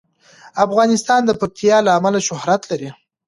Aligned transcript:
افغانستان 0.65 1.21
د 1.25 1.31
پکتیا 1.41 1.77
له 1.85 1.91
امله 1.97 2.19
شهرت 2.27 2.61
لري. 2.71 2.89